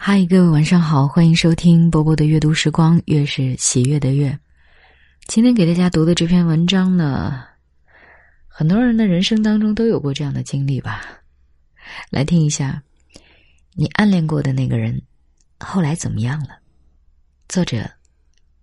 [0.00, 4.38] 嗨，各位晚上好，欢迎收听波波的阅读时光，月是喜悦的月。
[5.26, 7.42] 今天给大家读的这篇文章呢，
[8.46, 11.02] 很多人的人生当中都有过这样的经历吧？
[12.10, 12.80] 来听一下，
[13.74, 15.02] 你暗恋过的那个人，
[15.58, 16.50] 后来怎么样了？
[17.48, 17.84] 作者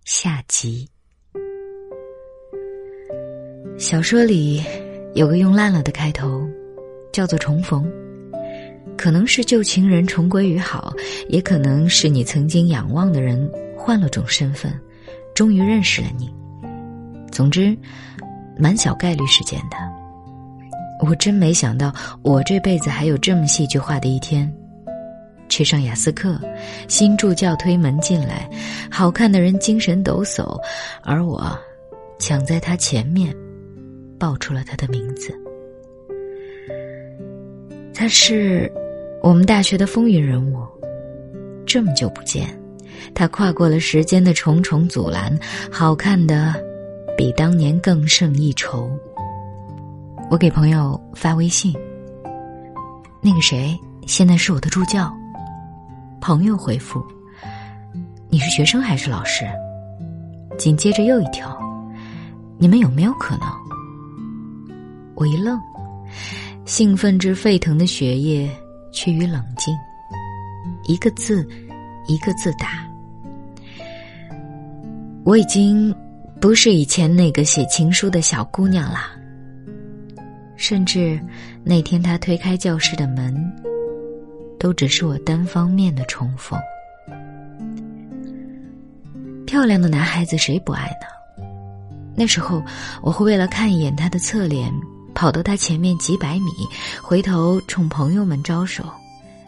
[0.06, 0.90] 下集。
[3.78, 4.64] 小说里
[5.16, 6.48] 有个用烂了的开头，
[7.12, 7.86] 叫做重逢。
[8.98, 10.94] 可能是旧情人重归于好，
[11.28, 14.74] 也可能是你曾经仰望的人换了种身份，
[15.34, 16.34] 终于认识了你。
[17.32, 17.78] 总之，
[18.58, 19.76] 蛮小概率事件的。
[21.06, 24.52] 我真没想到，我这辈子还有这么戏剧化的一天。
[25.50, 26.40] 去上雅思课，
[26.88, 28.50] 新助教推门进来，
[28.90, 30.60] 好看的人精神抖擞，
[31.04, 31.56] 而我
[32.18, 33.36] 抢在他前面，
[34.18, 35.32] 报出了他的名字。
[37.94, 38.72] 他是。
[39.26, 40.64] 我们大学的风云人物，
[41.66, 42.48] 这么久不见，
[43.16, 45.36] 他跨过了时间的重重阻拦，
[45.72, 46.54] 好看的
[47.18, 48.88] 比当年更胜一筹。
[50.30, 51.74] 我给朋友发微信，
[53.20, 55.12] 那个谁现在是我的助教。
[56.22, 57.04] 朋友回复
[58.30, 59.44] ：“你是学生还是老师？”
[60.56, 61.60] 紧接着又一条
[62.60, 63.48] ：“你们有没有可能？”
[65.18, 65.60] 我一愣，
[66.66, 68.48] 兴奋至沸腾的血液。
[68.96, 69.78] 趋于冷静，
[70.86, 71.46] 一个字，
[72.08, 72.90] 一个字打。
[75.26, 75.94] 我已经
[76.40, 79.00] 不是以前那个写情书的小姑娘了。
[80.56, 81.20] 甚至
[81.62, 83.36] 那天他推开教室的门，
[84.58, 86.58] 都只是我单方面的重逢。
[89.46, 91.44] 漂亮的男孩子谁不爱呢？
[92.16, 92.64] 那时候
[93.02, 94.72] 我会为了看一眼他的侧脸。
[95.16, 96.52] 跑到他前面几百米，
[97.02, 98.84] 回头冲朋友们招手，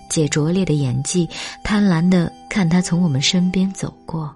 [0.09, 1.27] 借拙劣的演技，
[1.63, 4.33] 贪婪的看他从我们身边走过。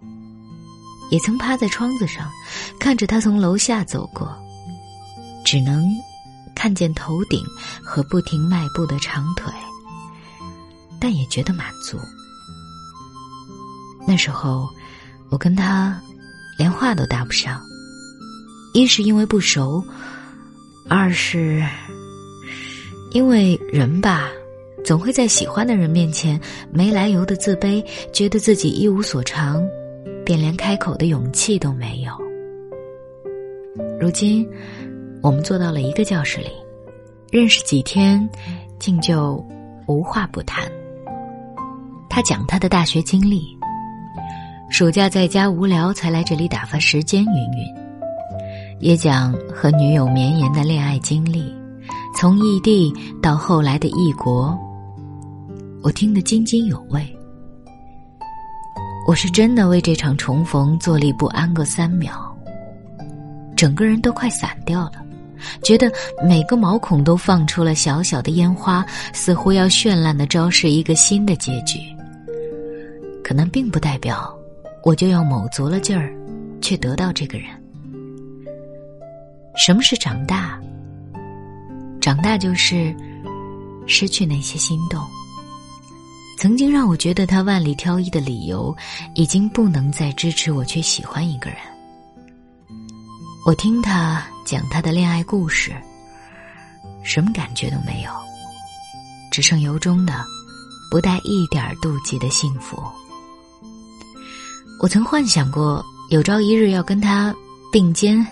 [1.09, 2.29] 也曾趴在窗子上，
[2.79, 4.29] 看着他从楼下走过，
[5.43, 5.83] 只能
[6.53, 7.43] 看见头顶
[7.83, 9.51] 和不停迈步的长腿，
[10.99, 11.97] 但也觉得满足。
[14.05, 14.69] 那时候，
[15.29, 15.99] 我跟他
[16.57, 17.61] 连话都搭不上，
[18.73, 19.81] 一是因为不熟。
[20.93, 21.63] 二是，
[23.11, 24.29] 因为人吧，
[24.83, 26.37] 总会在喜欢的人面前
[26.69, 27.81] 没来由的自卑，
[28.11, 29.65] 觉得自己一无所长，
[30.25, 32.11] 便连开口的勇气都没有。
[34.01, 34.45] 如今，
[35.21, 36.49] 我们坐到了一个教室里，
[37.31, 38.29] 认识几天，
[38.77, 39.41] 竟就
[39.87, 40.69] 无话不谈。
[42.09, 43.57] 他讲他的大学经历，
[44.69, 47.80] 暑假在家无聊才来这里打发时间，云云。
[48.81, 51.53] 也讲和女友绵延的恋爱经历，
[52.17, 54.57] 从异地到后来的异国，
[55.83, 57.05] 我听得津津有味。
[59.07, 62.35] 我是真的为这场重逢坐立不安个三秒，
[63.55, 64.93] 整个人都快散掉了，
[65.61, 65.91] 觉得
[66.27, 68.83] 每个毛孔都放出了小小的烟花，
[69.13, 71.79] 似乎要绚烂的昭示一个新的结局。
[73.23, 74.35] 可能并不代表
[74.83, 76.11] 我就要卯足了劲儿，
[76.61, 77.47] 去得到这个人。
[79.55, 80.59] 什么是长大？
[81.99, 82.95] 长大就是
[83.85, 85.05] 失去那些心动。
[86.37, 88.75] 曾经让我觉得他万里挑一的理由，
[89.13, 91.59] 已经不能再支持我去喜欢一个人。
[93.45, 95.71] 我听他讲他的恋爱故事，
[97.03, 98.11] 什么感觉都没有，
[99.31, 100.25] 只剩由衷的、
[100.89, 102.81] 不带一点妒忌的幸福。
[104.79, 107.35] 我曾幻想过有朝一日要跟他
[107.71, 108.25] 并肩。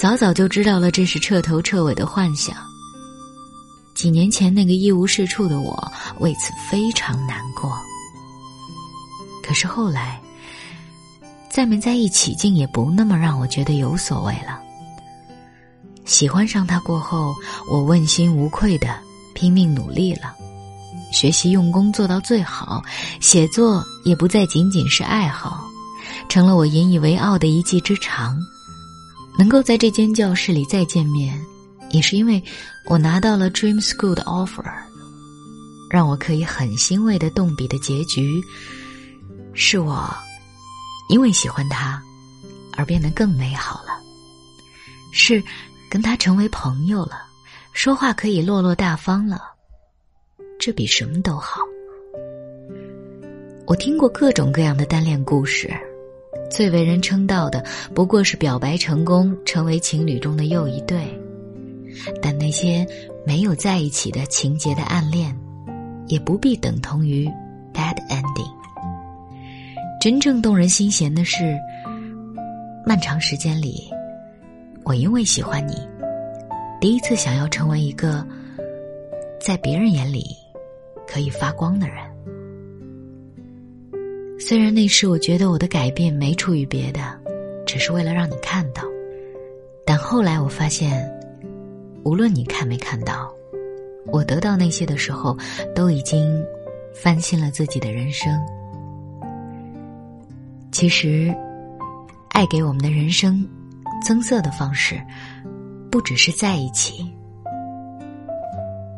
[0.00, 2.56] 早早就知道了，这是彻头彻尾的幻想。
[3.94, 7.78] 几年前那个一无是处的我，为此非常难过。
[9.42, 10.18] 可是后来，
[11.50, 14.58] 在没在一起，竟也不那么让我觉得有所谓了。
[16.06, 17.34] 喜欢上他过后，
[17.70, 18.98] 我问心无愧的
[19.34, 20.34] 拼命努力了，
[21.12, 22.82] 学习用功做到最好，
[23.20, 25.62] 写作也不再仅仅是爱好，
[26.26, 28.40] 成了我引以为傲的一技之长。
[29.38, 31.40] 能够在这间教室里再见面，
[31.90, 32.42] 也是因为
[32.86, 34.64] 我拿到了 Dream School 的 offer，
[35.90, 38.42] 让我可以很欣慰的动笔的结局，
[39.54, 40.12] 是我
[41.08, 42.02] 因为喜欢他
[42.76, 43.98] 而变得更美好了，
[45.12, 45.42] 是
[45.90, 47.22] 跟他成为朋友了，
[47.72, 49.42] 说话可以落落大方了，
[50.58, 51.60] 这比什么都好。
[53.66, 55.70] 我听过各种各样的单恋故事。
[56.50, 57.64] 最为人称道的
[57.94, 61.06] 不过是表白成功，成为情侣中的又一对。
[62.20, 62.86] 但那些
[63.24, 65.34] 没有在一起的情节的暗恋，
[66.06, 67.28] 也不必等同于
[67.72, 68.50] bad ending。
[70.00, 71.58] 真正动人心弦的是，
[72.84, 73.88] 漫长时间里，
[74.82, 75.74] 我因为喜欢你，
[76.80, 78.26] 第一次想要成为一个
[79.40, 80.36] 在别人眼里
[81.06, 82.09] 可以发光的人。
[84.42, 87.00] 虽然那时我觉得我的改变没出于别的，
[87.66, 88.82] 只是为了让你看到，
[89.84, 91.06] 但后来我发现，
[92.04, 93.30] 无论你看没看到，
[94.06, 95.36] 我得到那些的时候，
[95.74, 96.42] 都已经
[96.94, 98.32] 翻新了自己的人生。
[100.72, 101.32] 其实，
[102.30, 103.46] 爱给我们的人生
[104.02, 104.98] 增色的方式，
[105.90, 107.06] 不只是在一起。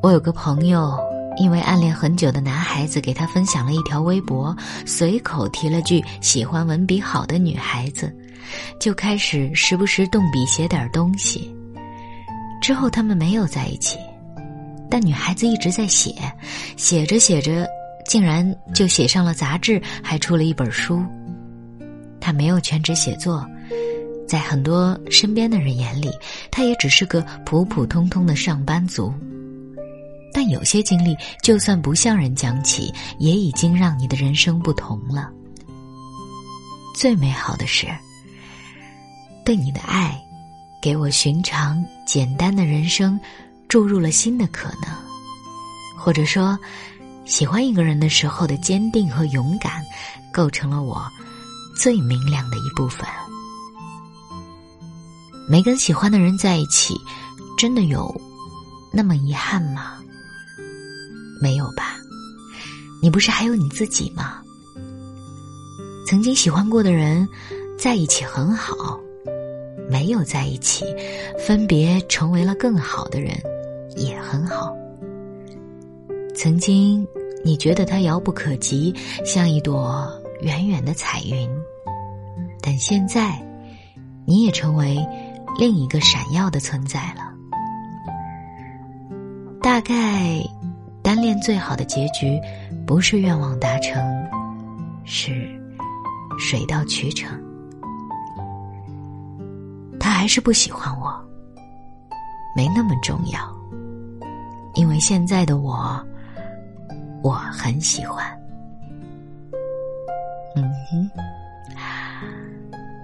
[0.00, 0.96] 我有个朋友，
[1.36, 4.54] 因为暗恋很久的男孩子给他分享了一条微博，
[4.86, 8.14] 随口提了句喜欢文笔好的女孩子，
[8.78, 11.54] 就开始时不时动笔写点东西。
[12.60, 13.98] 之后他们没有在一起，
[14.90, 16.14] 但女孩子一直在写，
[16.76, 17.66] 写着写着，
[18.06, 21.02] 竟然就写上了杂志，还出了一本书。
[22.20, 23.44] 他没有全职写作，
[24.28, 26.10] 在很多身边的人眼里，
[26.52, 29.12] 他也只是个普普通通的上班族。
[30.32, 35.30] 但有些经历，就算不向人讲起，也已经让你的人生不同了。
[36.94, 37.86] 最美好的是，
[39.44, 40.20] 对你的爱，
[40.80, 43.18] 给我寻常简单的人生
[43.68, 44.90] 注入了新的可能，
[45.96, 46.58] 或者说，
[47.24, 49.84] 喜欢一个人的时候的坚定和勇敢，
[50.32, 51.06] 构成了我。
[51.74, 53.06] 最明亮的一部分。
[55.48, 56.94] 没跟喜欢的人在一起，
[57.56, 58.14] 真的有
[58.92, 59.94] 那么遗憾吗？
[61.42, 61.96] 没有吧，
[63.02, 64.40] 你不是还有你自己吗？
[66.06, 67.28] 曾经喜欢过的人
[67.76, 68.98] 在一起很好，
[69.90, 70.84] 没有在一起，
[71.38, 73.36] 分别成为了更好的人
[73.96, 74.72] 也很好。
[76.34, 77.06] 曾经
[77.44, 80.08] 你觉得他遥不可及，像一朵。
[80.42, 81.48] 远远的彩云，
[82.60, 83.40] 但现在，
[84.26, 84.98] 你也成为
[85.56, 87.32] 另一个闪耀的存在了。
[89.62, 90.42] 大概，
[91.14, 92.40] 单恋最好的结局，
[92.86, 94.02] 不是愿望达成，
[95.04, 95.46] 是
[96.38, 97.38] 水到渠成。
[100.00, 101.12] 他还是不喜欢我，
[102.56, 103.40] 没那么重要，
[104.74, 106.02] 因为现在的我，
[107.22, 108.26] 我很喜欢。
[110.56, 111.10] 嗯哼，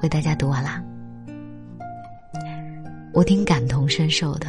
[0.03, 0.83] 为大家读完啦。
[3.13, 4.47] 我挺感同身受的，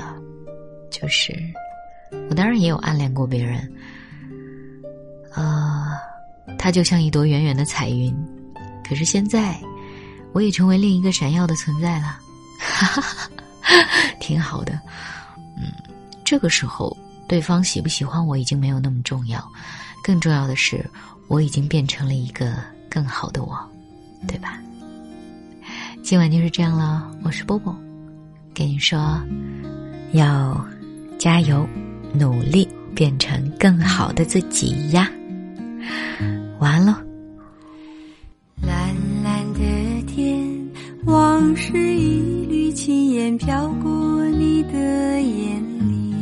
[0.90, 1.34] 就是
[2.30, 3.72] 我当然也有暗恋过别人，
[5.34, 5.98] 啊，
[6.58, 8.16] 他就像一朵远远的彩云，
[8.88, 9.60] 可是现在
[10.34, 12.20] 我也成为另一个闪耀的存在了，
[12.60, 13.30] 哈哈哈，
[14.20, 14.80] 挺好的。
[15.58, 15.72] 嗯，
[16.24, 16.96] 这个时候
[17.28, 19.44] 对方喜不喜欢我已经没有那么重要，
[20.04, 20.84] 更重要的是
[21.28, 22.56] 我已经变成了一个。
[22.92, 23.56] 更好的我，
[24.28, 24.60] 对吧？
[26.02, 27.08] 今晚就是这样了。
[27.22, 27.72] 我是波波，
[28.52, 29.22] 跟你说，
[30.12, 30.60] 要
[31.20, 31.70] 加油，
[32.14, 35.10] 努力变成更好的自己呀！
[36.60, 36.94] 晚安喽。
[38.62, 39.60] 蓝蓝的
[40.08, 40.70] 天，
[41.06, 46.14] 往事一缕轻烟飘过你的眼帘，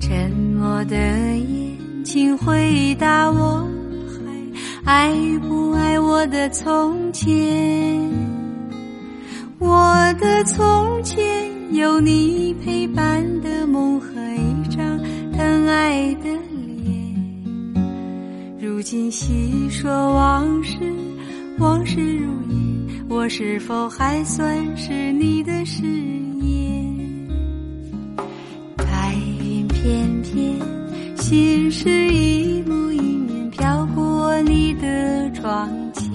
[0.00, 3.66] 沉默的眼睛回答我
[4.06, 4.18] 还。
[4.84, 5.12] 爱
[5.48, 8.08] 不爱我的从前？
[9.58, 11.24] 我的从前
[11.74, 13.57] 有你陪伴的
[18.90, 20.78] 今细说往事，
[21.58, 25.84] 往事如烟，我是否还算是你的誓
[26.40, 27.28] 言？
[28.78, 29.14] 白
[29.44, 30.58] 云片片，
[31.18, 34.72] 心事一幕一面飘过你。
[34.80, 36.10] 的窗前，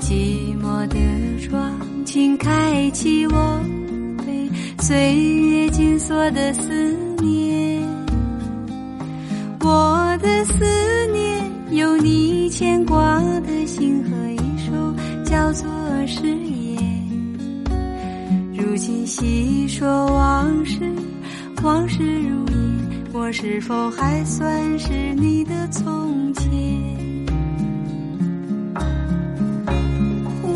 [0.00, 0.96] 寂寞的
[1.42, 3.60] 窗，请开启我
[4.26, 4.48] 被
[4.82, 7.97] 岁月紧锁的思念。
[10.28, 10.64] 的思
[11.10, 14.94] 念，有你牵挂的心和一首
[15.24, 15.66] 叫做
[16.06, 16.76] 誓言。
[18.52, 20.80] 如今细说往事，
[21.62, 22.54] 往事如烟。
[23.14, 26.46] 我是否还算是你的从前？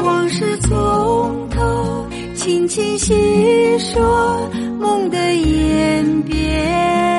[0.05, 3.15] 往事从头轻轻细
[3.79, 7.12] 说，梦的演变。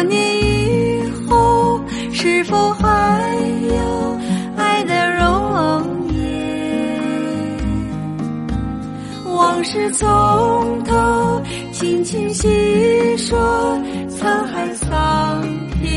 [0.00, 1.78] 多年以后，
[2.10, 3.36] 是否还
[3.68, 4.18] 有
[4.56, 7.58] 爱的容颜？
[9.26, 10.08] 往事从
[10.84, 11.42] 头，
[11.72, 12.48] 轻轻细
[13.18, 13.38] 说。
[14.08, 15.42] 沧海桑
[15.82, 15.90] 田，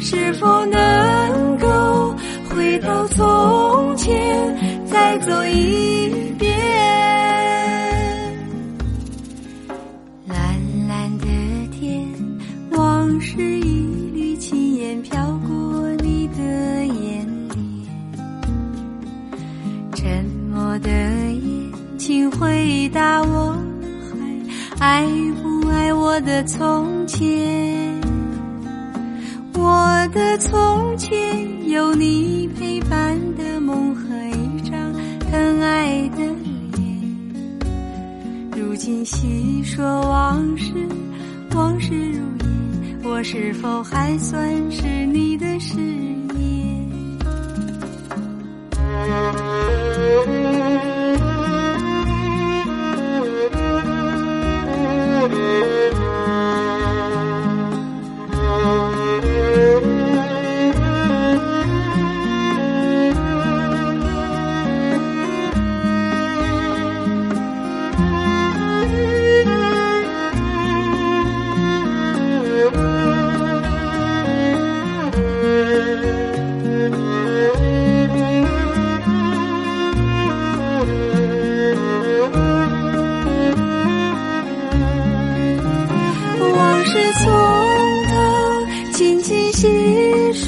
[0.00, 2.14] 是否能够
[2.48, 4.86] 回到从前？
[4.86, 5.91] 再走一。
[24.82, 25.06] 爱
[25.40, 28.00] 不爱我的从前？
[29.54, 34.02] 我的从前有你陪伴的梦和
[34.36, 34.92] 一张
[35.30, 36.24] 疼爱的
[36.74, 36.82] 脸。
[38.56, 40.72] 如今细说往事，
[41.54, 46.90] 往事如烟，我是否还算是你的誓言？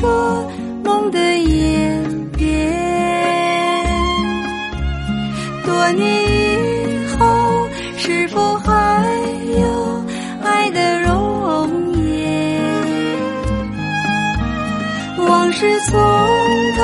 [0.01, 0.51] 说，
[0.83, 2.03] 梦的演
[2.37, 2.43] 变。
[5.65, 8.73] 多年以后，是否还
[9.57, 10.05] 有
[10.43, 11.11] 爱的容
[12.03, 12.61] 颜？
[15.27, 16.01] 往事从
[16.77, 16.83] 头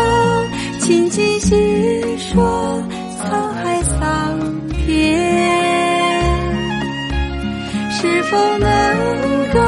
[0.79, 2.83] 轻轻细说，
[3.19, 3.99] 沧海桑
[4.87, 4.89] 田。
[7.91, 8.69] 是否能
[9.53, 9.59] 够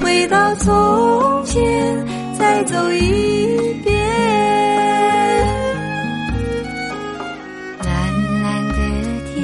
[0.00, 1.60] 回到从前，
[2.40, 3.94] 再走一遍？
[7.84, 7.90] 蓝
[8.42, 8.74] 蓝的
[9.28, 9.38] 天，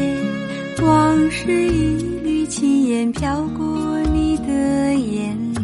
[0.83, 5.63] 往事一缕轻烟飘过你的眼帘。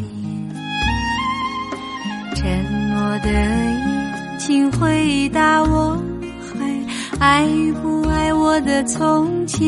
[2.34, 2.46] 沉
[2.90, 5.96] 默的夜，请回答我
[6.52, 6.58] 还
[7.18, 7.48] 爱
[7.82, 9.58] 不爱我的从前？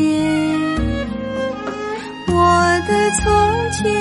[2.27, 2.35] 我
[2.87, 3.25] 的从
[3.71, 3.91] 前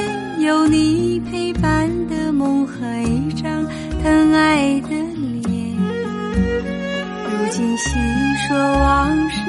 [0.45, 2.75] 有你陪伴的梦和
[3.09, 3.65] 一张
[4.03, 5.75] 疼爱的脸。
[7.25, 7.95] 如今细
[8.47, 9.41] 说往事，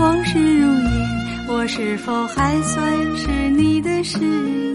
[0.00, 2.82] 往事如烟，我是否还算
[3.14, 4.65] 是你的誓言？